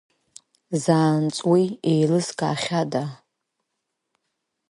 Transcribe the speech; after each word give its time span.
Заанаҵ 0.83 1.37
уи 1.51 1.65
еилызкаахьада? 1.91 3.03